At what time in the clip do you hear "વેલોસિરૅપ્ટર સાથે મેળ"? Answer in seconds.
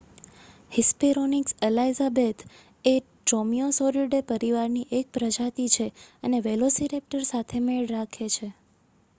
6.45-7.85